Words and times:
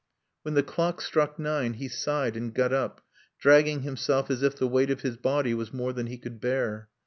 When 0.41 0.55
the 0.55 0.63
clock 0.63 0.99
struck 0.99 1.37
nine 1.37 1.73
he 1.73 1.87
sighed 1.87 2.35
and 2.35 2.51
got 2.55 2.73
up, 2.73 3.01
dragging 3.37 3.81
himself 3.81 4.31
as 4.31 4.41
if 4.41 4.55
the 4.55 4.67
weight 4.67 4.89
of 4.89 5.01
his 5.01 5.15
body 5.15 5.53
was 5.53 5.73
more 5.75 5.93
than 5.93 6.07
he 6.07 6.17
could 6.17 6.41
bear. 6.41 6.89